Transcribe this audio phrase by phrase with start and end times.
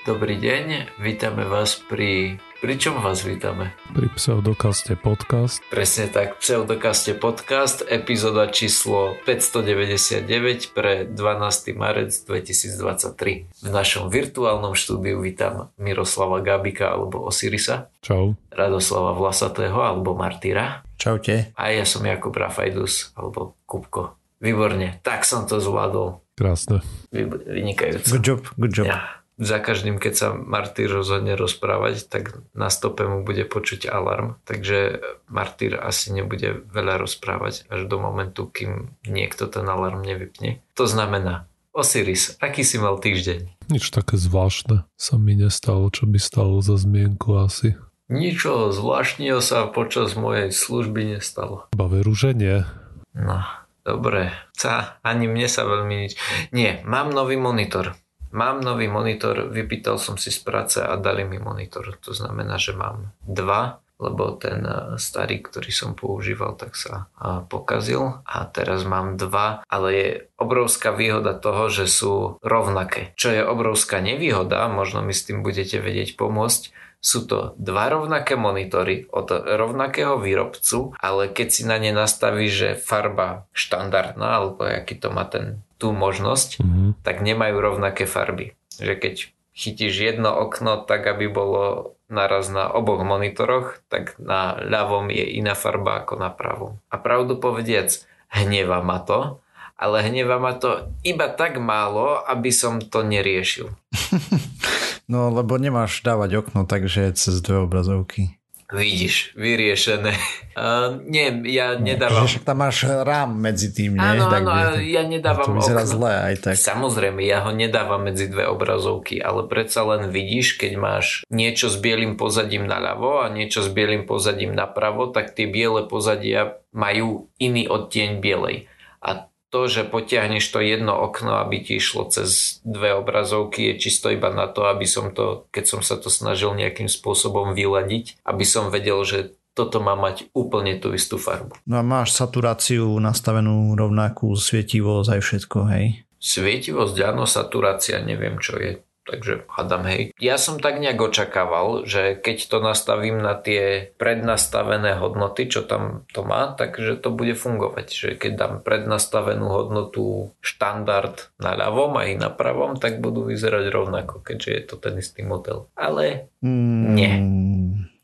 [0.00, 2.40] Dobrý deň, vítame vás pri...
[2.64, 3.76] Pri čom vás vítame?
[3.92, 5.60] Pri Pseudokaste podcast.
[5.68, 11.76] Presne tak, Pseudokaste podcast, epizóda číslo 599 pre 12.
[11.76, 13.52] marec 2023.
[13.60, 17.92] V našom virtuálnom štúdiu vítam Miroslava Gabika alebo Osirisa.
[18.00, 18.40] Čau.
[18.48, 20.80] Radoslava Vlasatého alebo Martyra.
[20.96, 21.52] Čaute.
[21.60, 24.16] A ja som Jakub Rafajdus alebo Kupko.
[24.40, 26.24] Výborne, tak som to zvládol.
[26.40, 26.80] Krásne.
[27.12, 28.16] Vynikajúco.
[28.16, 28.88] Good job, good job.
[28.88, 34.36] Ja za každým, keď sa Martýr rozhodne rozprávať, tak na stope mu bude počuť alarm.
[34.44, 35.00] Takže
[35.32, 40.60] Martýr asi nebude veľa rozprávať až do momentu, kým niekto ten alarm nevypne.
[40.76, 43.72] To znamená, Osiris, aký si mal týždeň?
[43.72, 47.80] Nič také zvláštne sa mi nestalo, čo by stalo za zmienku asi.
[48.10, 51.70] Ničo zvláštneho sa počas mojej služby nestalo.
[51.72, 52.66] Ba veru, že nie.
[53.14, 53.46] No,
[53.86, 54.34] dobre.
[54.58, 56.18] Ca, ani mne sa veľmi nič...
[56.50, 57.94] Nie, mám nový monitor.
[58.30, 61.98] Mám nový monitor, vypýtal som si z práce a dali mi monitor.
[62.06, 67.44] To znamená, že mám dva, lebo ten e, starý, ktorý som používal, tak sa e,
[67.44, 70.08] pokazil a teraz mám dva, ale je
[70.40, 73.12] obrovská výhoda toho, že sú rovnaké.
[73.20, 76.62] Čo je obrovská nevýhoda, možno mi s tým budete vedieť pomôcť,
[77.00, 82.76] sú to dva rovnaké monitory od rovnakého výrobcu, ale keď si na ne nastaví, že
[82.76, 86.88] farba štandardná, alebo aký to má ten tú možnosť, mm-hmm.
[87.00, 88.52] tak nemajú rovnaké farby.
[88.76, 89.14] Že keď
[89.56, 95.56] chytíš jedno okno tak, aby bolo naraz na oboch monitoroch, tak na ľavom je iná
[95.56, 96.76] farba ako na pravom.
[96.92, 97.96] A pravdu povediac,
[98.28, 99.40] hneva ma to,
[99.80, 103.72] ale hneva ma to iba tak málo, aby som to neriešil.
[105.10, 108.40] no, lebo nemáš dávať okno, takže cez dve obrazovky.
[108.70, 110.14] Vidíš, vyriešené.
[110.54, 112.22] Uh, nie, ja nedávam...
[112.22, 114.10] Však tam máš rám medzi tým, nie?
[114.14, 115.90] Áno, áno, ja nedávam to vyzerá okno.
[115.90, 116.54] zle aj tak.
[116.54, 121.82] Samozrejme, ja ho nedávam medzi dve obrazovky, ale predsa len vidíš, keď máš niečo s
[121.82, 127.66] bielým pozadím naľavo a niečo s bielým pozadím napravo, tak tie biele pozadia majú iný
[127.66, 128.70] odtieň bielej.
[129.02, 134.08] A to, že potiahneš to jedno okno, aby ti išlo cez dve obrazovky, je čisto
[134.08, 138.46] iba na to, aby som to, keď som sa to snažil nejakým spôsobom vyladiť, aby
[138.46, 141.58] som vedel, že toto má mať úplne tú istú farbu.
[141.66, 145.84] No a máš saturáciu nastavenú rovnakú, svietivosť aj všetko, hej?
[146.22, 148.78] Svietivosť, áno, saturácia, neviem čo je.
[149.10, 150.14] Takže hadám, hej.
[150.22, 156.06] Ja som tak nejak očakával, že keď to nastavím na tie prednastavené hodnoty, čo tam
[156.14, 157.90] to má, takže to bude fungovať.
[157.90, 164.22] Že keď dám prednastavenú hodnotu štandard na ľavom aj na pravom, tak budú vyzerať rovnako,
[164.22, 165.66] keďže je to ten istý model.
[165.74, 167.14] Ale mm, nie.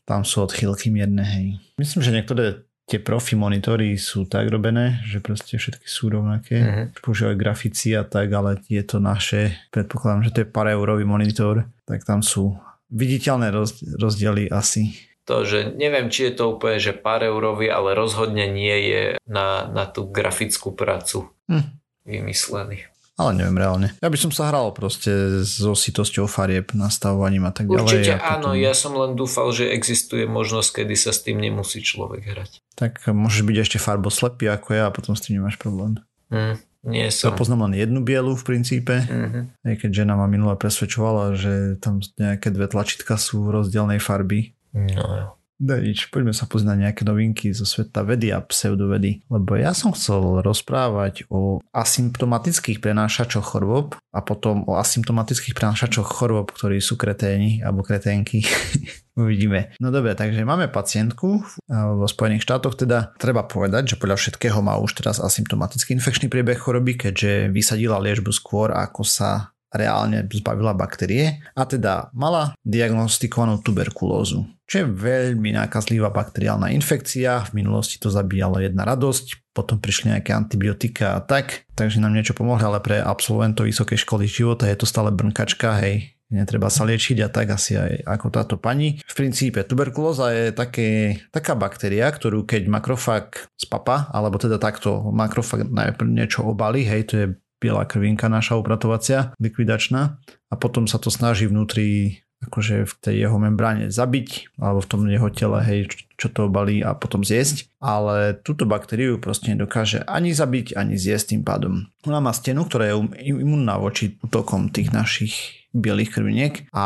[0.03, 1.47] Tam sú odchýlky mierne, hej.
[1.79, 6.57] Myslím, že niektoré tie profi monitory sú tak robené, že proste všetky sú rovnaké.
[6.57, 6.85] Mm-hmm.
[7.03, 11.67] Používajú grafici a tak, ale je to naše, predpokladám, že to je pár eurový monitor,
[11.83, 12.55] tak tam sú
[12.87, 13.51] viditeľné
[13.99, 14.95] rozdiely asi.
[15.27, 19.67] To, že neviem, či je to úplne, že pár eurový, ale rozhodne nie je na,
[19.67, 21.67] na tú grafickú prácu hm.
[22.07, 22.87] vymyslený.
[23.17, 23.97] Ale neviem reálne.
[23.97, 27.81] Ja by som sa hral proste so sitosťou farieb, nastavovaním a tak ďalej.
[27.81, 31.81] Určite ja áno, ja som len dúfal, že existuje možnosť, kedy sa s tým nemusí
[31.81, 32.61] človek hrať.
[32.77, 35.97] Tak môžeš byť ešte farboslepý ako ja a potom s tým nemáš problém.
[36.29, 37.33] Mm, nie som.
[37.33, 39.65] Ja poznám len jednu bielu v princípe, mm-hmm.
[39.65, 44.53] aj keď žena ma minule presvedčovala, že tam nejaké dve tlačítka sú rozdielnej farby.
[44.77, 45.27] No jo.
[45.57, 50.45] Danič, poďme sa poznať nejaké novinky zo sveta vedy a pseudovedy, lebo ja som chcel
[50.45, 57.81] rozprávať o asymptomatických prenášačoch chorôb a potom o asymptomatických prenášačoch chorôb, ktorí sú kreténi alebo
[57.81, 58.45] kreténky.
[59.17, 59.73] Uvidíme.
[59.81, 61.41] No dobre, takže máme pacientku
[61.73, 66.61] vo Spojených štátoch, teda treba povedať, že podľa všetkého má už teraz asymptomatický infekčný priebeh
[66.61, 74.47] choroby, keďže vysadila liežbu skôr, ako sa reálne zbavila baktérie a teda mala diagnostikovanú tuberkulózu,
[74.63, 77.51] čo je veľmi nákazlivá bakteriálna infekcia.
[77.51, 82.37] V minulosti to zabíjalo jedna radosť, potom prišli nejaké antibiotika a tak, takže nám niečo
[82.37, 87.23] pomohli, ale pre absolventov vysokej školy života je to stále brnkačka, hej, netreba sa liečiť
[87.23, 88.99] a tak asi aj ako táto pani.
[89.03, 95.67] V princípe tuberkulóza je také, taká baktéria, ktorú keď makrofag spapa, alebo teda takto makrofag
[95.67, 101.09] najprv niečo obalí, hej, to je biela krvinka naša upratovacia, likvidačná a potom sa to
[101.09, 105.89] snaží vnútri akože v tej jeho membráne zabiť alebo v tom jeho tele, hej,
[106.21, 111.33] čo to obalí a potom zjesť, ale túto baktériu proste nedokáže ani zabiť, ani zjesť
[111.33, 111.89] tým pádom.
[112.05, 112.95] Ona má stenu, ktorá je
[113.25, 116.85] imunná voči útokom tých našich bielých krviniek a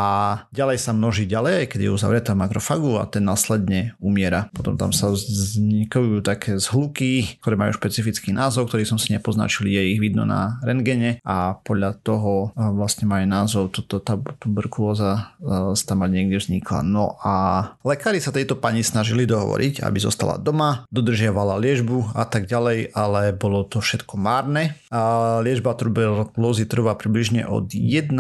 [0.52, 4.52] ďalej sa množí ďalej, keď je uzavretá makrofagu a ten následne umiera.
[4.52, 9.96] Potom tam sa vznikajú také zhluky, ktoré majú špecifický názov, ktorý som si nepoznačil, je
[9.96, 15.34] ich vidno na rentgene a podľa toho vlastne má aj názov toto tá tuberkulóza
[15.88, 16.84] tam niekde vznikla.
[16.84, 17.34] No a
[17.88, 23.32] lekári sa tejto pani snažili dohovoriť, aby zostala doma, dodržiavala liežbu a tak ďalej, ale
[23.38, 24.76] bolo to všetko márne.
[24.90, 28.12] A liečba tuberkulózy trvá približne od 1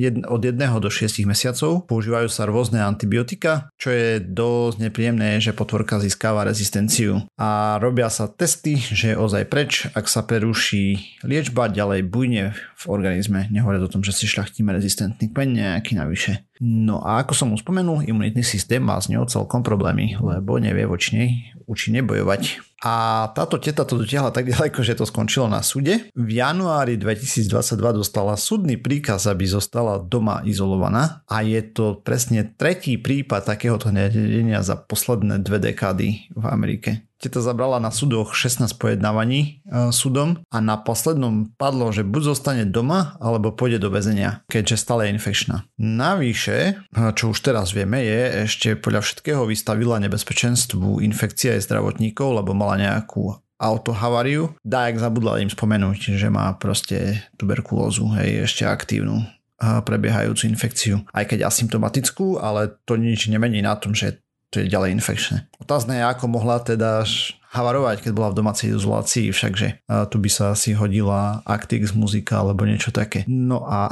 [0.00, 1.84] jed, od 1 do 6 mesiacov.
[1.84, 7.28] Používajú sa rôzne antibiotika, čo je dosť nepríjemné, že potvorka získava rezistenciu.
[7.36, 12.84] A robia sa testy, že je ozaj preč, ak sa preruší liečba, ďalej bujne v
[12.88, 13.46] organizme.
[13.52, 16.49] Nehovoria o tom, že si šľachtíme rezistentný kmeň nejaký navyše.
[16.60, 20.84] No a ako som už spomenul, imunitný systém má s ňou celkom problémy, lebo nevie
[20.84, 21.30] voči nej
[21.64, 22.60] účinne bojovať.
[22.84, 26.12] A táto teta to dotiahla tak ďaleko, že to skončilo na súde.
[26.12, 33.00] V januári 2022 dostala súdny príkaz, aby zostala doma izolovaná a je to presne tretí
[33.00, 37.09] prípad takéhoto nedenia za posledné dve dekády v Amerike.
[37.20, 42.64] Teta zabrala na súdoch 16 pojednávaní e, súdom a na poslednom padlo, že buď zostane
[42.64, 45.68] doma, alebo pôjde do väzenia, keďže stále je infekčná.
[45.76, 52.40] Navyše, e, čo už teraz vieme, je ešte podľa všetkého vystavila nebezpečenstvu infekcie aj zdravotníkov,
[52.40, 54.56] lebo mala nejakú autohavariu.
[54.64, 59.24] Dajak zabudla im spomenúť, že má proste tuberkulózu, hej, ešte aktívnu e,
[59.60, 61.04] prebiehajúcu infekciu.
[61.12, 65.46] Aj keď asymptomatickú, ale to nič nemení na tom, že to je ďalej infekčné.
[65.62, 67.06] Otázne je, ako mohla teda
[67.50, 72.66] havarovať, keď bola v domácej izolácii, všakže tu by sa asi hodila Actix muzika alebo
[72.66, 73.26] niečo také.
[73.26, 73.90] No a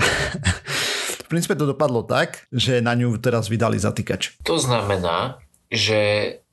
[1.23, 4.39] v princípe to dopadlo tak, že na ňu teraz vydali zatýkač.
[4.47, 6.01] To znamená, že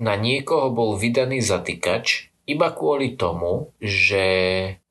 [0.01, 4.25] na niekoho bol vydaný zatýkač iba kvôli tomu, že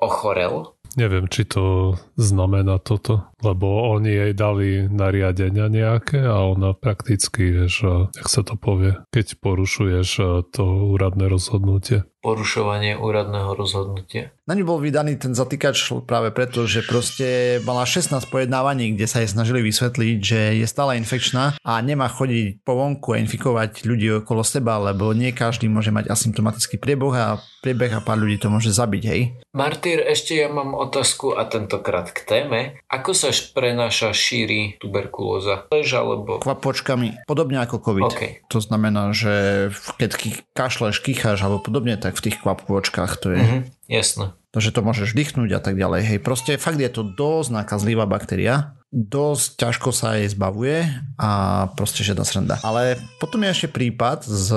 [0.03, 7.51] ochorel Neviem, či to znamená toto, lebo oni jej dali nariadenia nejaké a ona prakticky,
[7.51, 10.09] vieš, jak sa to povie, keď porušuješ
[10.55, 10.65] to
[10.95, 14.33] úradné rozhodnutie porušovanie úradného rozhodnutia.
[14.49, 19.21] Na ňu bol vydaný ten zatýkač práve preto, že proste mala 16 pojednávaní, kde sa
[19.21, 24.25] jej snažili vysvetliť, že je stále infekčná a nemá chodiť po vonku a infikovať ľudí
[24.25, 27.29] okolo seba, lebo nie každý môže mať asymptomatický priebeh a
[27.61, 29.21] priebeh a pár ľudí to môže zabiť, hej?
[29.57, 32.61] Martyr, ešte ja mám otázku a tentokrát k téme.
[32.93, 35.71] Ako sa prenáša, šíri tuberkulóza?
[35.73, 36.45] Lež alebo...
[36.45, 38.05] Kvapočkami, podobne ako COVID.
[38.13, 38.33] Okay.
[38.53, 40.11] To znamená, že keď
[40.53, 43.43] kašleš, kýcháš alebo podobne, tak v tých kvapôčkach to je...
[43.43, 44.27] Mm-hmm, jasné.
[44.55, 46.01] To, že to môžeš dýchnuť a tak ďalej.
[46.07, 48.79] Hej, proste fakt je to dosť nakazlivá baktéria.
[48.95, 50.87] Dosť ťažko sa jej zbavuje
[51.19, 51.31] a
[51.75, 52.57] proste žiadna sranda.
[52.63, 54.49] Ale potom je ešte prípad z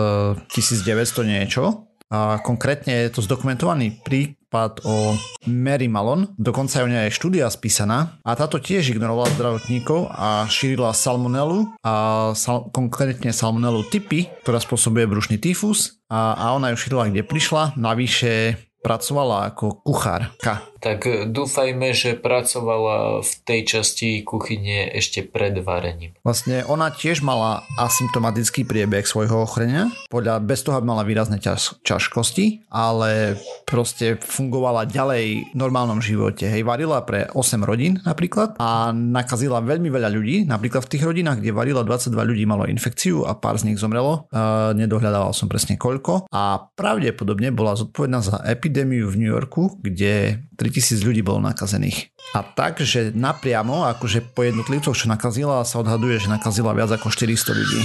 [0.54, 7.12] 1900 niečo, a konkrétne je to zdokumentovaný prípad o Mary Malon, dokonca je o nej
[7.12, 11.94] štúdia spísaná a táto tiež ignorovala zdravotníkov a šírila salmonelu a
[12.32, 17.76] sal, konkrétne salmonelu typy, ktorá spôsobuje brušný tyfus a, a ona ju šírila kde prišla.
[17.76, 20.64] Navyše pracovala ako kuchárka.
[20.78, 26.14] Tak dúfajme, že pracovala v tej časti kuchyne ešte pred varením.
[26.22, 31.82] Vlastne ona tiež mala asymptomatický priebeh svojho ochrenia, podľa, bez toho, aby mala výrazné ťaž,
[31.82, 36.48] ťažkosti, ale proste fungovala ďalej v normálnom živote.
[36.48, 40.46] Hej, varila pre 8 rodín napríklad a nakazila veľmi veľa ľudí.
[40.46, 44.30] Napríklad v tých rodinách, kde varila 22 ľudí malo infekciu a pár z nich zomrelo.
[44.30, 46.30] Uh, nedohľadával som presne koľko.
[46.32, 52.12] A pravdepodobne bola zodpovedná za epidémiu v New Yorku, kde 3000 ľudí bolo nakazených.
[52.36, 57.08] A tak, že napriamo, akože po jednotlivcoch, čo nakazila, sa odhaduje, že nakazila viac ako
[57.08, 57.82] 400 ľudí.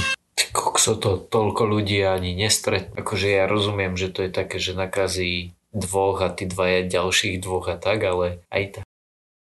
[0.53, 2.91] Kokso to toľko ľudí ani nestret.
[2.99, 7.73] Akože ja rozumiem, že to je také, že nakazí dvoch a tí dvaja ďalších dvoch
[7.73, 8.85] a tak, ale aj tak.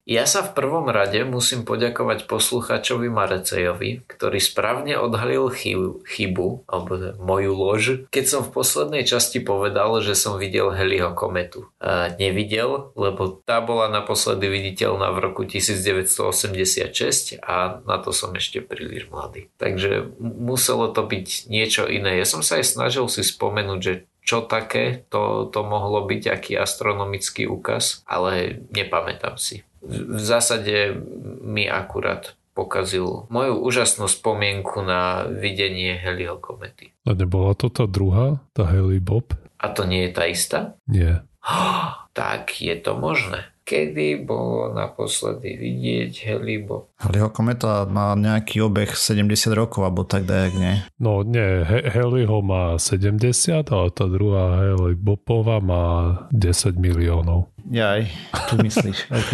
[0.07, 7.51] Ja sa v prvom rade musím poďakovať posluchačovi Marecejovi, ktorý správne odhalil chybu, alebo moju
[7.51, 11.67] lož, keď som v poslednej časti povedal, že som videl Heliho kometu.
[11.83, 18.63] A nevidel, lebo tá bola naposledy viditeľná v roku 1986 a na to som ešte
[18.63, 19.51] príliš mladý.
[19.59, 22.15] Takže muselo to byť niečo iné.
[22.15, 26.53] Ja som sa aj snažil si spomenúť, že čo také to, to mohlo byť, aký
[26.59, 30.99] astronomický úkaz, ale nepamätám si v zásade
[31.41, 36.91] mi akurát pokazil moju úžasnú spomienku na videnie Heliho komety.
[37.05, 39.37] A nebola to tá druhá, tá Heli Bob?
[39.61, 40.73] A to nie je tá istá?
[40.89, 41.21] Nie.
[42.17, 43.45] tak je to možné.
[43.67, 46.95] Kedy bolo naposledy vidieť helibo.
[46.95, 50.79] Halleyho kometa má nejaký obeh 70 rokov, alebo tak dajak, nie?
[50.97, 53.27] No nie, He- Halleyho má 70,
[53.67, 55.85] ale tá druhá Halley Bopova má
[56.31, 57.51] 10 miliónov.
[57.67, 58.07] Jaj,
[58.47, 59.31] tu myslíš, OK.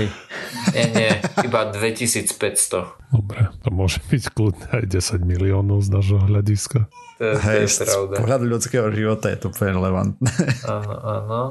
[0.74, 3.14] Nie, nie, iba 2500.
[3.14, 6.90] Dobre, to môže byť kľudne aj 10 miliónov z nášho hľadiska.
[7.22, 8.14] To, to Hej, je z pravda.
[8.18, 10.30] pohľadu ľudského života je to úplne relevantné.
[10.66, 11.42] Áno, áno.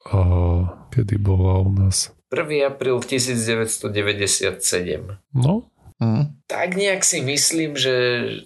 [0.00, 0.18] A
[0.88, 2.08] kedy bola u nás?
[2.30, 2.66] 1.
[2.66, 5.18] apríl 1997.
[5.34, 5.62] No,
[6.00, 6.32] Mm.
[6.48, 7.92] Tak nejak si myslím, že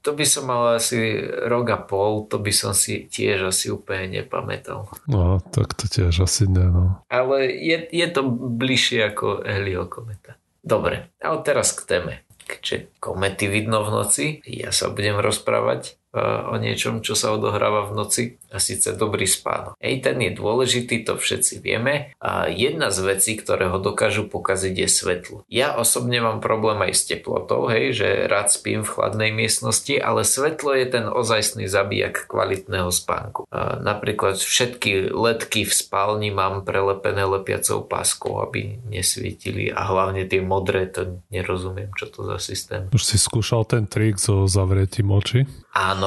[0.03, 4.11] to by som mal asi rok a pol, to by som si tiež asi úplne
[4.11, 4.91] nepamätal.
[5.07, 6.99] no, tak to tiež asi ne, no.
[7.07, 8.27] Ale je, je to
[8.59, 10.35] bližšie ako heliokometa.
[10.67, 12.15] Dobre, ale teraz k téme.
[12.45, 17.93] Keďže komety vidno v noci, ja sa budem rozprávať o niečom, čo sa odohráva v
[17.99, 19.75] noci a síce dobrý spánok.
[19.83, 24.75] Ej, ten je dôležitý, to všetci vieme a jedna z vecí, ktoré ho dokážu pokaziť
[24.75, 25.37] je svetlo.
[25.51, 30.23] Ja osobne mám problém aj s teplotou, hej, že rád spím v chladnej miestnosti, ale
[30.23, 33.51] svetlo je ten ozajstný zabijak kvalitného spánku.
[33.51, 40.39] A napríklad všetky ledky v spálni mám prelepené lepiacou páskou, aby nesvietili a hlavne tie
[40.45, 42.87] modré, to nerozumiem, čo to za systém.
[42.95, 45.49] Už si skúšal ten trik so zavretím očí?
[45.75, 46.04] Áno,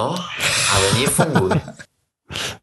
[0.73, 1.59] ale nefunguje.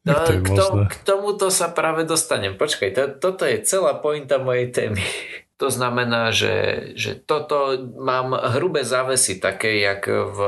[0.04, 2.54] No, Jak to je k, tomu, k tomuto sa práve dostanem.
[2.60, 5.00] Počkaj, to, toto je celá pointa mojej témy.
[5.54, 10.38] To znamená, že, že toto mám hrubé závesy také, jak v,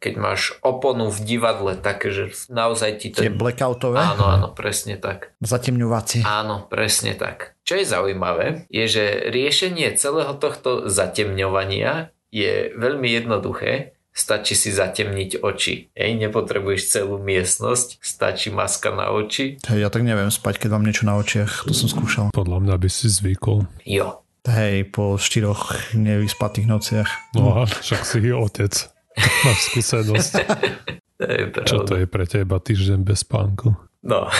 [0.00, 3.20] keď máš oponu v divadle, také, že naozaj ti to...
[3.20, 5.36] Tie blackoutové, Áno, áno, presne tak.
[5.44, 6.24] zatemňovacie.
[6.24, 7.52] Áno, presne tak.
[7.68, 13.99] Čo je zaujímavé, je, že riešenie celého tohto zatemňovania je veľmi jednoduché.
[14.10, 15.94] Stačí si zatemniť oči.
[15.94, 19.62] Ej, nepotrebuješ celú miestnosť, stačí maska na oči.
[19.62, 21.64] Hej, ja tak neviem spať, keď mám niečo na očiach.
[21.66, 22.34] To som skúšal.
[22.34, 23.70] Podľa mňa by si zvykol.
[23.86, 27.10] Jo, Hej, po štyroch nevyspatých nociach.
[27.36, 28.72] No a však si otec.
[29.20, 30.32] Máš skúsenosť.
[31.20, 31.68] to je pravda.
[31.68, 33.76] Čo to je pre teba týždeň bez spánku?
[34.00, 34.32] No,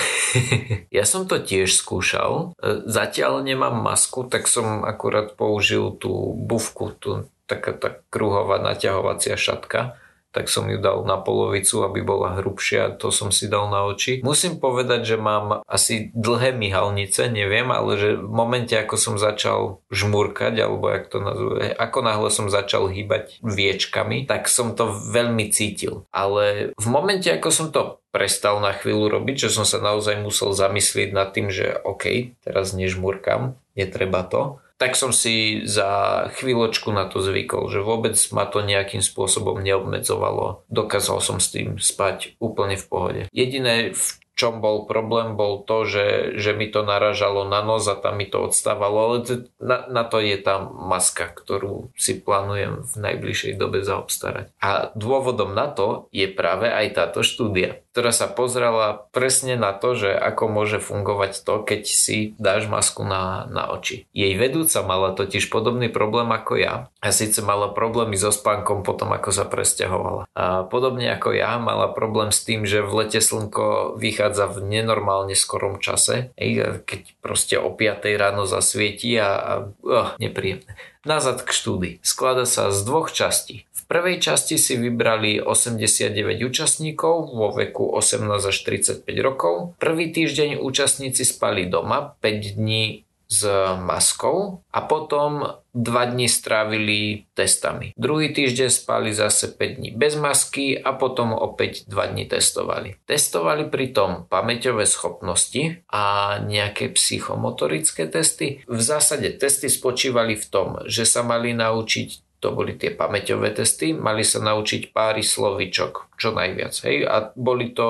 [0.96, 2.56] ja som to tiež skúšal.
[2.56, 9.34] E, Zatiaľ nemám masku, tak som akurát použil tú bufku, tú taká tá kruhová naťahovacia
[9.34, 9.98] šatka
[10.30, 14.22] tak som ju dal na polovicu, aby bola hrubšia, to som si dal na oči.
[14.22, 19.82] Musím povedať, že mám asi dlhé myhalnice, neviem, ale že v momente, ako som začal
[19.90, 25.50] žmurkať, alebo jak to nazve, ako náhle som začal hýbať viečkami, tak som to veľmi
[25.50, 26.06] cítil.
[26.14, 30.54] Ale v momente, ako som to prestal na chvíľu robiť, že som sa naozaj musel
[30.54, 37.04] zamyslieť nad tým, že OK, teraz nežmurkam, netreba to, tak som si za chvíľočku na
[37.04, 40.64] to zvykol, že vôbec ma to nejakým spôsobom neobmedzovalo.
[40.72, 43.20] Dokázal som s tým spať úplne v pohode.
[43.28, 44.04] Jediné, v
[44.40, 48.24] čom bol problém, bol to, že, že mi to naražalo na nos a tam mi
[48.24, 49.16] to odstávalo, ale
[49.60, 54.56] na, na to je tá maska, ktorú si plánujem v najbližšej dobe zaobstarať.
[54.64, 59.98] A dôvodom na to je práve aj táto štúdia, ktorá sa pozrela presne na to,
[59.98, 64.06] že ako môže fungovať to, keď si dáš masku na, na oči.
[64.14, 69.10] Jej vedúca mala totiž podobný problém ako ja a síce mala problémy so spánkom potom,
[69.10, 70.30] ako sa presťahovala.
[70.38, 75.34] A podobne ako ja, mala problém s tým, že v lete slnko vychádza v nenormálne
[75.34, 80.78] skorom čase, keď proste o 5 ráno zasvietí a, a oh, nepríjemné.
[81.00, 81.94] Nazad k štúdii.
[82.04, 83.64] Sklada sa z dvoch častí.
[83.90, 86.14] Prvej časti si vybrali 89
[86.46, 89.74] účastníkov vo veku 18 až 35 rokov.
[89.82, 93.42] Prvý týždeň účastníci spali doma 5 dní s
[93.82, 97.90] maskou a potom 2 dní strávili testami.
[97.98, 102.94] Druhý týždeň spali zase 5 dní bez masky a potom opäť 2 dní testovali.
[103.10, 108.62] Testovali pritom pamäťové schopnosti a nejaké psychomotorické testy.
[108.70, 113.92] V zásade testy spočívali v tom, že sa mali naučiť to boli tie pamäťové testy,
[113.92, 117.88] mali sa naučiť páry slovičok, čo najviac, hej, a boli to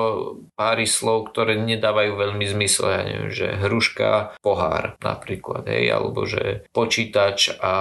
[0.55, 6.63] páry slov, ktoré nedávajú veľmi zmysel, ja neviem, že hruška, pohár napríklad, hej, alebo že
[6.71, 7.73] počítač a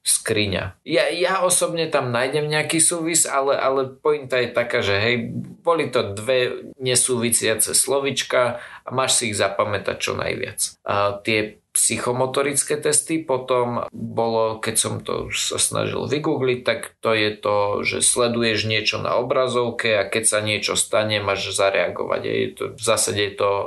[0.00, 0.80] skriňa.
[0.88, 5.16] Ja, ja osobne tam nájdem nejaký súvis, ale, ale pointa je taká, že hej,
[5.60, 10.80] boli to dve nesúvisiace slovička a máš si ich zapamätať čo najviac.
[10.88, 17.30] A tie psychomotorické testy potom bolo, keď som to sa snažil vygoogliť, tak to je
[17.38, 22.20] to, že sleduješ niečo na obrazovke keď sa niečo stane, máš zareagovať.
[22.22, 23.66] Je to, v zásade je to uh,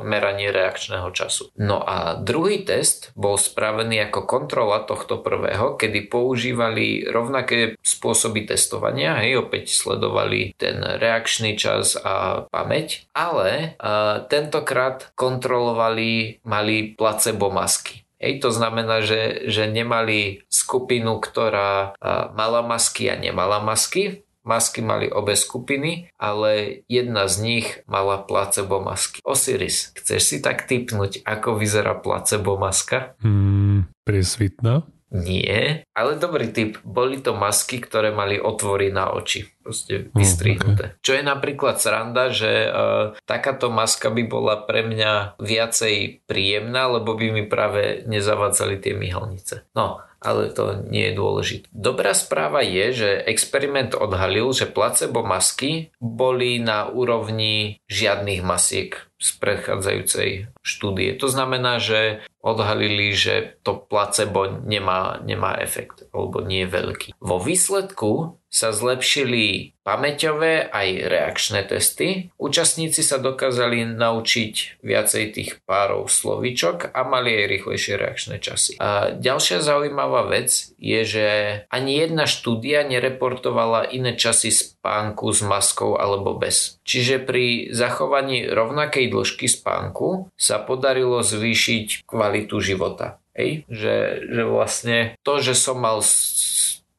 [0.00, 1.52] meranie reakčného času.
[1.60, 9.20] No a druhý test bol spravený ako kontrola tohto prvého, kedy používali rovnaké spôsoby testovania,
[9.20, 18.06] hej, opäť sledovali ten reakčný čas a pamäť, ale uh, tentokrát kontrolovali, mali placebo masky.
[18.16, 21.92] Hej, to znamená, že, že nemali skupinu, ktorá
[22.32, 24.24] mala masky a nemala masky.
[24.46, 29.18] Masky mali obe skupiny, ale jedna z nich mala placebo masky.
[29.26, 33.18] Osiris, chceš si tak typnúť, ako vyzerá placebo maska?
[33.18, 34.86] Hmm, priesvitná?
[35.10, 36.78] Nie, ale dobrý tip.
[36.86, 39.55] Boli to masky, ktoré mali otvory na oči.
[39.66, 40.94] Proste vystrihnuté.
[40.94, 41.02] okay.
[41.02, 47.18] Čo je napríklad sranda, že uh, takáto maska by bola pre mňa viacej príjemná, lebo
[47.18, 49.66] by mi práve nezavadzali tie myhalnice.
[49.74, 51.66] No, ale to nie je dôležité.
[51.70, 59.28] Dobrá správa je, že experiment odhalil, že placebo masky boli na úrovni žiadnych masiek z
[59.40, 60.30] predchádzajúcej
[60.60, 61.16] štúdie.
[61.16, 67.08] To znamená, že odhalili, že to placebo nemá, nemá efekt alebo nie je veľký.
[67.18, 72.34] Vo výsledku sa zlepšili pamäťové aj reakčné testy.
[72.42, 78.78] Účastníci sa dokázali naučiť viacej tých párov slovíčok a mali aj rýchlejšie reakčné časy.
[78.82, 81.26] A ďalšia zaujímavá vec je, že
[81.70, 86.82] ani jedna štúdia nereportovala iné časy spánku s maskou alebo bez.
[86.82, 93.22] Čiže pri zachovaní rovnakej dĺžky spánku sa podarilo zvýšiť kvalitu života.
[93.36, 93.68] Hej?
[93.68, 93.96] Že,
[94.32, 96.00] že vlastne to, že som mal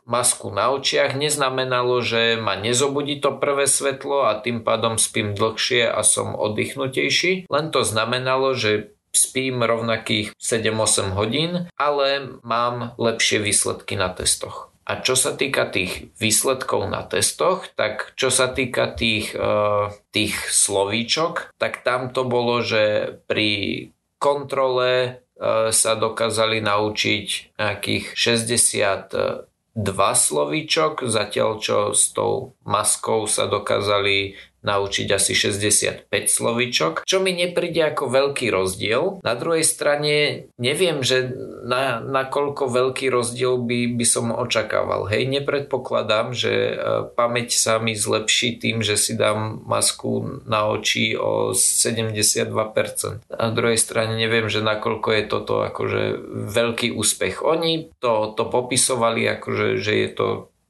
[0.08, 5.86] masku na očiach neznamenalo, že ma nezobudí to prvé svetlo a tým pádom spím dlhšie
[5.92, 7.52] a som oddychnutejší.
[7.52, 14.72] Len to znamenalo, že spím rovnakých 7-8 hodín, ale mám lepšie výsledky na testoch.
[14.88, 20.32] A čo sa týka tých výsledkov na testoch, tak čo sa týka tých, uh, tých
[20.48, 30.18] slovíčok, tak tam to bolo, že pri kontrole uh, sa dokázali naučiť nejakých 60 dva
[30.18, 34.34] slovíčok, zatiaľ čo s tou maskou sa dokázali
[34.66, 39.22] naučiť asi 65 slovíčok, čo mi nepríde ako veľký rozdiel.
[39.22, 41.30] Na druhej strane neviem, že
[41.64, 45.06] na, na koľko veľký rozdiel by, by som očakával.
[45.08, 46.74] Hej, nepredpokladám, že e,
[47.14, 52.52] pamäť sa mi zlepší tým, že si dám masku na oči o 72%.
[53.30, 56.04] Na druhej strane neviem, že nakoľko je toto akože
[56.52, 57.46] veľký úspech.
[57.46, 60.28] Oni to, to popisovali akože, že je to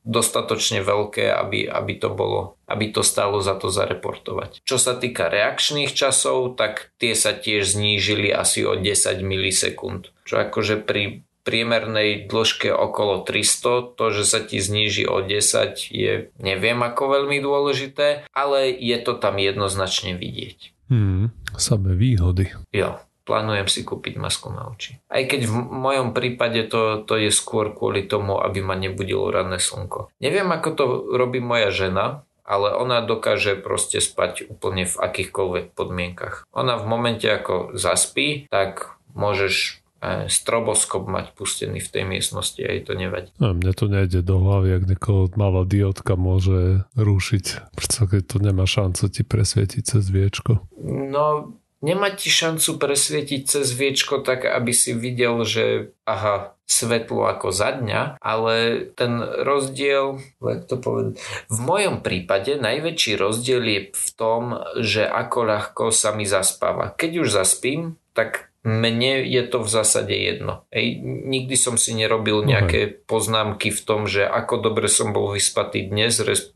[0.07, 4.63] dostatočne veľké, aby, aby, to bolo, aby to stalo za to zareportovať.
[4.63, 10.15] Čo sa týka reakčných časov, tak tie sa tiež znížili asi o 10 milisekúnd.
[10.23, 16.27] Čo akože pri priemernej dĺžke okolo 300, to, že sa ti zníži o 10 je
[16.43, 20.75] neviem ako veľmi dôležité, ale je to tam jednoznačne vidieť.
[20.91, 22.51] Hmm, samé výhody.
[22.75, 25.03] Jo, plánujem si kúpiť masku na oči.
[25.11, 29.59] Aj keď v mojom prípade to, to je skôr kvôli tomu, aby ma nebudilo ranné
[29.59, 30.15] slnko.
[30.23, 36.47] Neviem, ako to robí moja žena, ale ona dokáže proste spať úplne v akýchkoľvek podmienkach.
[36.55, 42.71] Ona v momente, ako zaspí, tak môžeš e, stroboskop mať pustený v tej miestnosti a
[42.71, 43.35] jej to nevadí.
[43.43, 48.63] No, mne to nejde do hlavy, ak niekoho malá diodka môže rušiť, pretože to nemá
[48.63, 50.63] šancu ti presvietiť cez viečko.
[50.87, 57.55] No, nemá ti šancu presvietiť cez viečko tak, aby si videl, že aha, svetlo ako
[57.55, 64.07] za dňa, ale ten rozdiel, jak to povedať, v mojom prípade najväčší rozdiel je v
[64.19, 66.91] tom, že ako ľahko sa mi zaspáva.
[66.99, 70.67] Keď už zaspím, tak mne je to v zásade jedno.
[70.75, 75.87] Ej, nikdy som si nerobil nejaké poznámky v tom, že ako dobre som bol vyspatý
[75.87, 76.51] dnes res,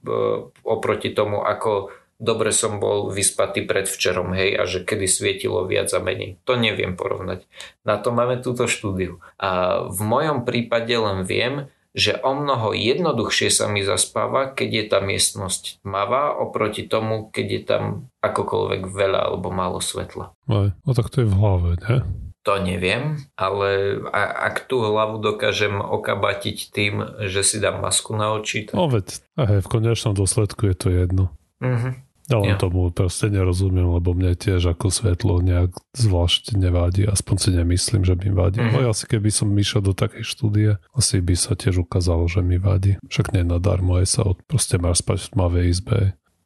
[0.67, 5.99] oproti tomu, ako dobre som bol vyspatý predvčerom, hej, a že kedy svietilo viac a
[5.99, 6.37] menej.
[6.45, 7.49] To neviem porovnať.
[7.81, 9.17] Na to máme túto štúdiu.
[9.41, 14.83] A v mojom prípade len viem, že o mnoho jednoduchšie sa mi zaspáva, keď je
[14.87, 17.83] tá miestnosť tmavá, oproti tomu, keď je tam
[18.23, 20.31] akokoľvek veľa alebo málo svetla.
[20.47, 21.97] Aj, no tak to je v hlave, ne?
[22.41, 26.93] To neviem, ale ak tú hlavu dokážem okabatiť tým,
[27.29, 28.73] že si dám masku na oči, tak...
[28.73, 31.29] No veď, aj v konečnom dôsledku je to jedno.
[31.61, 32.10] Mhm.
[32.31, 32.59] Ja len ja.
[32.59, 38.15] tomu proste nerozumiem, lebo mne tiež ako svetlo nejak zvlášť nevadí, aspoň si nemyslím, že
[38.15, 38.63] mi vadí.
[38.63, 38.81] Mm-hmm.
[38.81, 42.55] No asi keby som išiel do takej štúdie, asi by sa tiež ukázalo, že mi
[42.55, 42.95] vadí.
[43.11, 45.97] Však nie nadarmo je sa od, proste máš spať v tmavej izbe.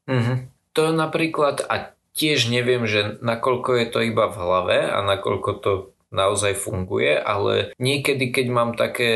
[0.10, 0.38] Mm-hmm.
[0.76, 5.72] To napríklad, a tiež neviem, že nakoľko je to iba v hlave a nakoľko to
[6.14, 9.12] naozaj funguje, ale niekedy, keď mám také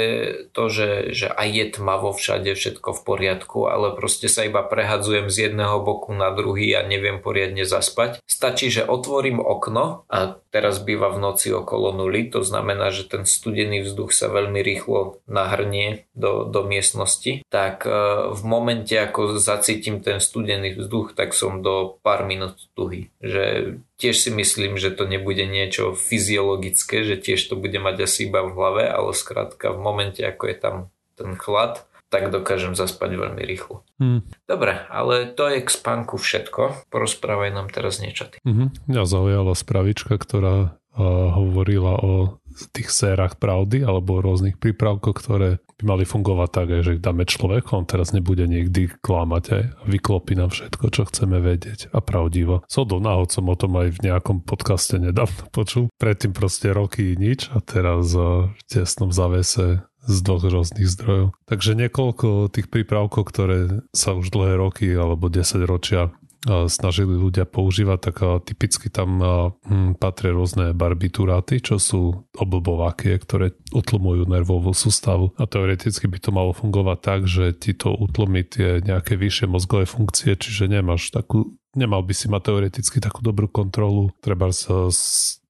[0.52, 5.30] to, že, že aj je tmavo všade, všetko v poriadku, ale proste sa iba prehadzujem
[5.30, 10.82] z jedného boku na druhý a neviem poriadne zaspať, stačí, že otvorím okno a teraz
[10.82, 16.10] býva v noci okolo nuly, to znamená, že ten studený vzduch sa veľmi rýchlo nahrnie
[16.18, 17.92] do, do miestnosti, tak e,
[18.34, 23.14] v momente, ako zacítim ten studený vzduch, tak som do pár minút tuhý.
[23.22, 28.32] Že tiež si myslím, že to nebude niečo fyziologické, že tiež to bude mať asi
[28.32, 30.76] iba v hlave, ale skrátka v momente, ako je tam
[31.20, 33.86] ten chlad, tak dokážem zaspať veľmi rýchlo.
[34.02, 34.26] Hmm.
[34.50, 36.90] Dobre, ale to je k spánku všetko.
[36.90, 38.42] Porozprávaj nám teraz niečo ty.
[38.42, 38.90] Mm-hmm.
[38.90, 41.06] Mňa zaujala spravička, ktorá uh,
[41.38, 42.39] hovorila o
[42.76, 47.72] tých sérach pravdy alebo rôznych prípravkoch, ktoré by mali fungovať tak, že ich dáme človeku,
[47.72, 52.68] on teraz nebude nikdy klamať aj a vyklopí nám všetko, čo chceme vedieť a pravdivo.
[52.68, 55.88] do náhod som o tom aj v nejakom podcaste nedávno počul.
[55.96, 61.38] Predtým proste roky nič a teraz v tesnom zavese z dvoch rôznych zdrojov.
[61.46, 66.10] Takže niekoľko tých prípravkov, ktoré sa už dlhé roky alebo 10 ročia
[66.46, 68.16] snažili ľudia používať, tak
[68.48, 75.36] typicky tam hm, patria rôzne barbituráty, čo sú oblbovákie, ktoré utlmujú nervovú sústavu.
[75.36, 79.84] A teoreticky by to malo fungovať tak, že ti to utlmí tie nejaké vyššie mozgové
[79.84, 84.90] funkcie, čiže nemáš takú nemal by si mať teoreticky takú dobrú kontrolu, treba sa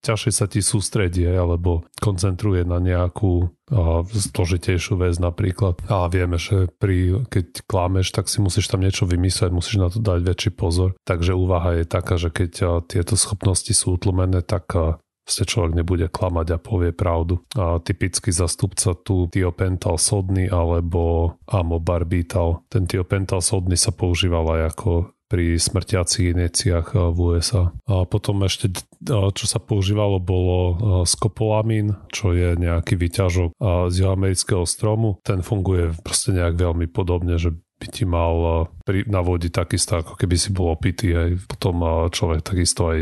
[0.04, 5.80] ťažšie sa ti sústredie alebo koncentruje na nejakú a, zložitejšiu vec napríklad.
[5.92, 10.00] A vieme, že pri, keď klámeš, tak si musíš tam niečo vymyslieť, musíš na to
[10.00, 10.96] dať väčší pozor.
[11.04, 14.98] Takže úvaha je taká, že keď a, tieto schopnosti sú utlmené, tak a,
[15.30, 17.46] ste človek nebude klamať a povie pravdu.
[17.54, 22.66] A typický zastupca tu tiopental sodný alebo amobarbital.
[22.68, 24.92] Ten tiopental sodný sa používal aj ako
[25.30, 27.70] pri smrtiacich injekciách eh, v USA.
[27.86, 33.50] A potom ešte, eh, čo sa používalo, bolo eh, skopolamín, čo je nejaký vyťažok
[33.94, 35.22] z amerického stromu.
[35.22, 40.50] Ten funguje proste nejak veľmi podobne, že by ti mal navodiť takisto, ako keby si
[40.50, 41.14] bol opitý.
[41.14, 43.00] Aj potom človek takisto aj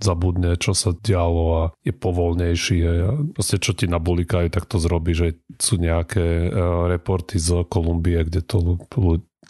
[0.00, 2.78] zabudne, čo sa dialo a je povolnejší.
[2.86, 6.50] A proste čo ti nabulikajú, tak to zrobí, že sú nejaké
[6.90, 8.80] reporty z Kolumbie, kde to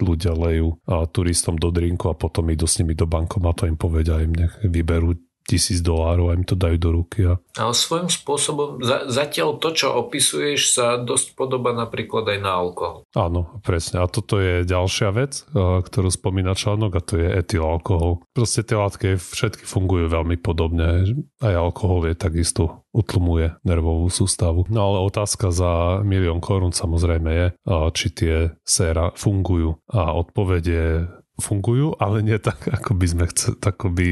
[0.01, 0.81] ľudia lejú
[1.15, 4.57] turistom do drinku a potom idú s nimi do bankomatu a im povedia, im nech
[4.65, 5.15] vyberú
[5.47, 7.27] tisíc dolárov a im to dajú do ruky.
[7.27, 7.39] A...
[7.59, 13.03] Ale svojím spôsobom, za, zatiaľ to, čo opisuješ, sa dosť podoba napríklad aj na alkohol.
[13.19, 14.03] Áno, presne.
[14.03, 18.23] A toto je ďalšia vec, ktorú spomína článok a to je etylalkohol.
[18.31, 21.03] Proste tie látky všetky fungujú veľmi podobne.
[21.43, 24.67] Aj alkohol je takisto utlmuje nervovú sústavu.
[24.71, 27.47] No ale otázka za milión korún samozrejme je,
[27.95, 28.35] či tie
[28.67, 29.79] séra fungujú.
[29.91, 31.07] A odpovede
[31.41, 34.09] fungujú, ale nie tak, ako by sme chceli, ako by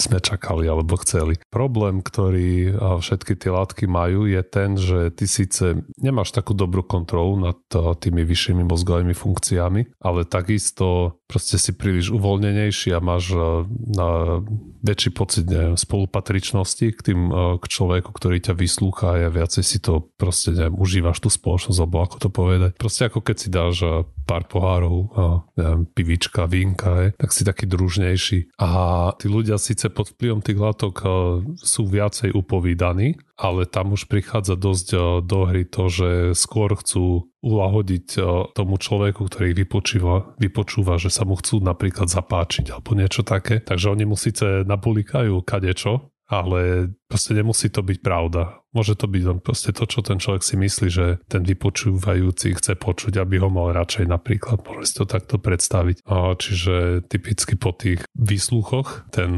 [0.00, 1.36] sme čakali alebo chceli.
[1.52, 2.72] Problém, ktorý
[3.04, 8.24] všetky tie látky majú, je ten, že ty síce nemáš takú dobrú kontrolu nad tými
[8.24, 13.36] vyššími mozgovými funkciami, ale takisto proste si príliš uvoľnenejší a máš
[13.68, 14.40] na
[14.80, 17.20] väčší pocit neviem, spolupatričnosti k tým
[17.60, 21.96] k človeku, ktorý ťa vyslúcha a viacej si to proste neviem, užívaš tú spoločnosť, alebo
[22.00, 22.70] ako to povedať.
[22.80, 23.76] Proste ako keď si dáš
[24.24, 25.10] pár pohárov,
[25.58, 28.54] neviem, pivička, vínka, je, tak si taký družnejší.
[28.62, 28.70] A
[29.18, 30.94] tí ľudia síce pod vplyvom tých látok
[31.58, 34.88] sú viacej upovídaní, ale tam už prichádza dosť
[35.26, 38.20] do hry to, že skôr chcú ulahodiť
[38.52, 39.58] tomu človeku, ktorý ich
[40.38, 43.58] vypočúva, že sa mu chcú napríklad zapáčiť alebo niečo také.
[43.58, 48.62] Takže oni mu síce napulikajú kadečo, ale proste nemusí to byť pravda.
[48.70, 53.18] Môže to byť proste to, čo ten človek si myslí, že ten vypočúvajúci chce počuť,
[53.18, 54.62] aby ho mal radšej napríklad.
[54.62, 56.06] Môže si to takto predstaviť.
[56.38, 59.34] Čiže typicky po tých výsluchoch ten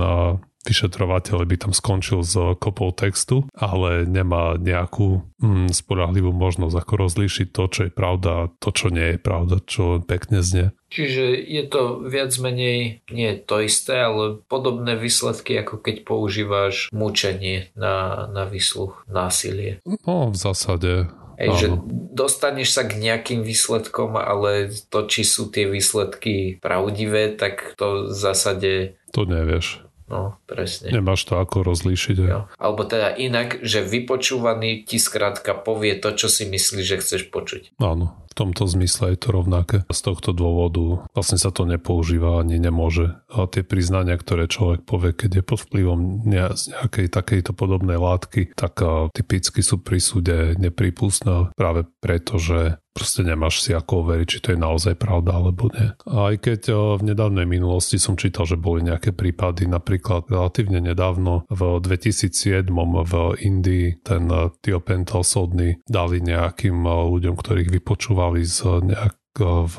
[0.63, 7.49] vyšetrovateľ by tam skončil s kopou textu, ale nemá nejakú mm, spolahlivú možnosť ako rozlíšiť
[7.51, 10.71] to, čo je pravda a to, čo nie je pravda, čo pekne znie.
[10.93, 17.73] Čiže je to viac menej nie to isté, ale podobné výsledky, ako keď používaš mučenie
[17.73, 19.81] na, na výsluch, násilie.
[20.05, 21.09] No, v zásade
[21.43, 21.69] Ej, že
[22.13, 28.15] dostaneš sa k nejakým výsledkom, ale to, či sú tie výsledky pravdivé, tak to v
[28.15, 28.71] zásade...
[29.17, 29.83] To nevieš.
[30.13, 30.93] No, presne.
[30.93, 32.17] Nemáš to ako rozlíšiť.
[32.21, 32.45] Jo.
[32.61, 37.81] Alebo teda inak, že vypočúvaný ti skrátka povie to, čo si myslíš, že chceš počuť.
[37.81, 39.89] Áno, v tomto zmysle je to rovnaké.
[39.89, 43.17] Z tohto dôvodu vlastne sa to nepoužíva ani nemôže.
[43.33, 48.85] A tie priznania, ktoré človek povie, keď je pod vplyvom nejakej takejto podobnej látky, tak
[49.17, 54.49] typicky sú pri súde nepripustné práve preto, že proste nemáš si ako overiť, či to
[54.55, 55.91] je naozaj pravda alebo nie.
[56.09, 61.81] Aj keď v nedávnej minulosti som čítal, že boli nejaké prípady, napríklad relatívne nedávno v
[61.81, 62.69] 2007
[63.03, 64.29] v Indii ten
[64.63, 68.59] tiopental sodný dali nejakým ľuďom, ktorých vypočúva vyšetrovali z
[68.93, 69.77] nejak v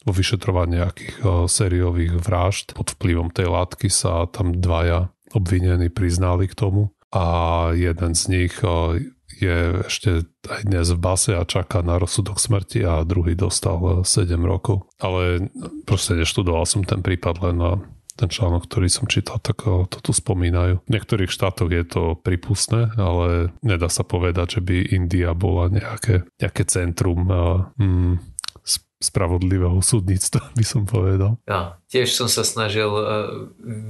[0.00, 2.72] vo vyšetrovaní nejakých sériových vražd.
[2.72, 8.54] Pod vplyvom tej látky sa tam dvaja obvinení priznali k tomu a jeden z nich
[9.38, 14.34] je ešte aj dnes v base a čaká na rozsudok smrti a druhý dostal 7
[14.42, 14.90] rokov.
[14.98, 15.52] Ale
[15.86, 17.58] proste neštudoval som ten prípad len
[18.20, 20.84] ten článok, ktorý som čítal, tak to tu spomínajú.
[20.84, 26.28] V niektorých štátoch je to prípustné, ale nedá sa povedať, že by India bola nejaké,
[26.36, 28.20] nejaké centrum mm,
[29.00, 31.40] spravodlivého súdnictva, by som povedal.
[31.48, 32.92] Ja, tiež som sa snažil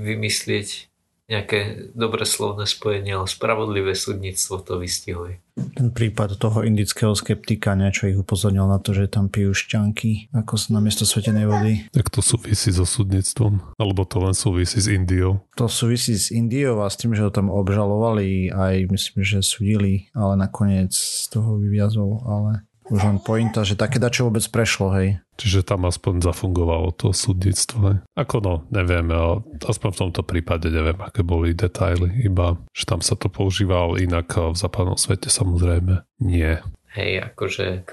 [0.07, 0.89] vymyslieť
[1.30, 5.38] nejaké dobré slovné spojenie, ale spravodlivé súdnictvo to vystihuje.
[5.54, 10.58] Ten prípad toho indického skeptika, niečo ich upozornil na to, že tam pijú šťanky ako
[10.74, 11.72] na miesto svetenej vody.
[11.94, 13.62] Tak to súvisí so súdnictvom?
[13.78, 15.46] Alebo to len súvisí s Indiou?
[15.54, 20.10] To súvisí s Indiou a s tým, že ho tam obžalovali aj myslím, že súdili,
[20.16, 25.22] ale nakoniec z toho vyviazol, ale už len pointa, že také dačo vôbec prešlo, hej.
[25.40, 27.81] Čiže tam aspoň zafungovalo to súdnictvo.
[27.88, 27.98] Hej.
[28.12, 29.09] Ako no, neviem,
[29.64, 34.29] aspoň v tomto prípade neviem, aké boli detaily, iba, že tam sa to používalo inak
[34.37, 36.61] v západnom svete samozrejme nie.
[36.92, 37.90] Hej, akože k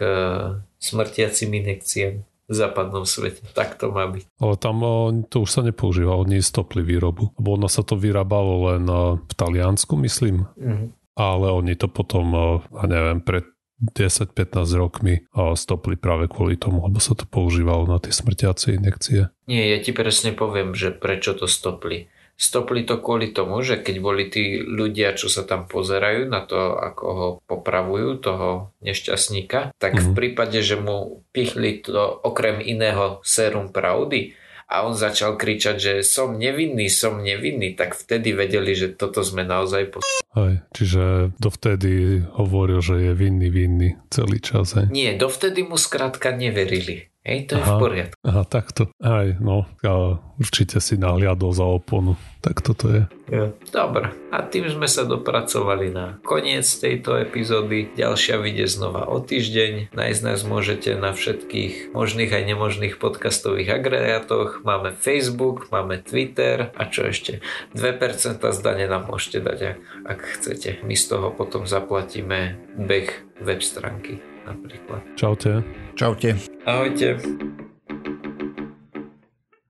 [0.76, 3.44] smrtiacim inekciám v západnom svete.
[3.56, 4.28] Tak to má byť.
[4.40, 4.80] Ale tam
[5.28, 7.36] to už sa nepoužíva, oni stopli výrobu.
[7.36, 8.84] Lebo ono sa to vyrábalo len
[9.20, 10.48] v Taliansku, myslím.
[10.56, 10.88] Mm-hmm.
[11.18, 12.32] Ale oni to potom,
[12.72, 13.44] ja neviem, pred
[13.78, 14.34] 10-15
[14.74, 19.30] rokmi a stopli práve kvôli tomu, lebo sa to používalo na tie smrtiace injekcie.
[19.46, 22.10] Nie, ja ti presne poviem, že prečo to stopli.
[22.38, 26.78] Stopli to kvôli tomu, že keď boli tí ľudia, čo sa tam pozerajú na to,
[26.78, 28.50] ako ho popravujú, toho
[28.86, 30.06] nešťastníka, tak mm-hmm.
[30.06, 30.18] v mhm.
[30.18, 36.36] prípade, že mu pichli to okrem iného sérum pravdy, a on začal kričať, že som
[36.36, 40.03] nevinný, som nevinný, tak vtedy vedeli, že toto sme naozaj pos...
[40.36, 44.75] Hej, čiže dovtedy hovoril, že je vinný, vinný celý čas.
[44.75, 44.91] Hej.
[44.91, 47.08] Nie, dovtedy mu skrátka neverili.
[47.28, 48.18] Hej, to aha, je v poriadku.
[48.24, 48.88] Aha, takto.
[49.04, 52.16] Aj, no, ja určite si nahliadol za oponu.
[52.40, 53.04] Tak toto je.
[53.28, 53.52] Ja.
[53.68, 54.16] Dobre.
[54.32, 57.92] A tým sme sa dopracovali na koniec tejto epizódy.
[58.00, 59.92] Ďalšia vyjde znova o týždeň.
[59.92, 64.63] Nájsť nás môžete na všetkých možných aj nemožných podcastových agregátoch.
[64.63, 67.44] Máme Facebook, máme Twitter a čo ešte?
[67.76, 69.78] 2% zdane nám môžete dať, ak,
[70.16, 70.80] ak chcete.
[70.88, 75.04] My z toho potom zaplatíme beh web stránky napríklad.
[75.20, 75.64] Čaute.
[76.00, 76.40] Čaute.
[76.64, 77.20] Ahojte.